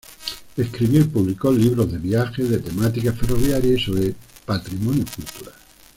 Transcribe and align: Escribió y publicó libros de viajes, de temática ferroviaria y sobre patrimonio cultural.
Escribió 0.57 1.01
y 1.01 1.03
publicó 1.03 1.51
libros 1.51 1.91
de 1.91 1.99
viajes, 1.99 2.49
de 2.49 2.57
temática 2.57 3.13
ferroviaria 3.13 3.75
y 3.75 3.79
sobre 3.79 4.15
patrimonio 4.47 5.05
cultural. 5.15 5.53